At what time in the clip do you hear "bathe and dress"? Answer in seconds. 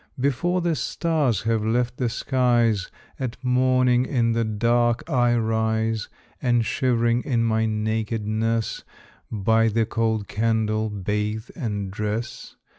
10.89-12.55